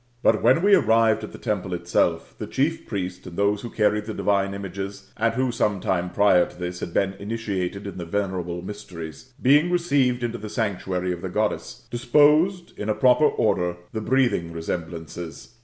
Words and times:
But 0.23 0.41
when 0.41 0.63
we 0.63 0.73
arrived 0.73 1.23
at 1.23 1.31
the 1.31 1.37
temple 1.37 1.75
itself, 1.75 2.33
the 2.39 2.47
chief 2.47 2.87
priest 2.87 3.27
and 3.27 3.37
those 3.37 3.61
who 3.61 3.69
carried 3.69 4.05
the 4.05 4.15
divine 4.15 4.55
images, 4.55 5.13
and 5.15 5.35
who, 5.35 5.51
some 5.51 5.79
time 5.79 6.09
prior 6.09 6.47
to 6.47 6.57
this, 6.57 6.79
had 6.79 6.91
been 6.91 7.13
initiated 7.19 7.85
in 7.85 7.99
the 7.99 8.05
venerable 8.05 8.63
mysteries, 8.63 9.31
being 9.39 9.69
re 9.69 9.77
ceived 9.77 10.23
into 10.23 10.39
the 10.39 10.49
sanctuary 10.49 11.11
of 11.13 11.21
the 11.21 11.29
Goddess, 11.29 11.85
disposed 11.91 12.73
in 12.79 12.89
a 12.89 12.95
proper 12.95 13.25
order 13.27 13.77
the 13.93 14.01
breathing 14.01 14.51
resemblances. 14.51 15.53